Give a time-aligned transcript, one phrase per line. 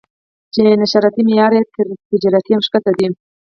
[0.53, 3.07] چې نشراتي معیار یې تر تجارتي هم ښکته دی.